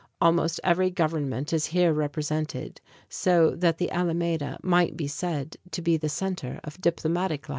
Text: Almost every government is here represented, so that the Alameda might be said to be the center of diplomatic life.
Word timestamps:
Almost 0.19 0.59
every 0.63 0.89
government 0.89 1.53
is 1.53 1.67
here 1.67 1.93
represented, 1.93 2.81
so 3.07 3.51
that 3.51 3.77
the 3.77 3.91
Alameda 3.91 4.57
might 4.63 4.97
be 4.97 5.07
said 5.07 5.57
to 5.69 5.81
be 5.83 5.95
the 5.95 6.09
center 6.09 6.59
of 6.63 6.81
diplomatic 6.81 7.43
life. 7.47 7.49